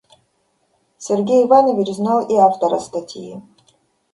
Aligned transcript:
Сергей 0.97 1.45
Иванович 1.45 1.89
знал 1.93 2.25
и 2.27 2.33
автора 2.35 2.79
статьи. 2.79 3.39